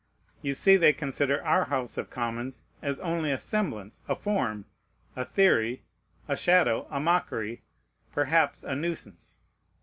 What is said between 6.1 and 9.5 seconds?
"a shadow," "a mockery," perhaps "a nuisance."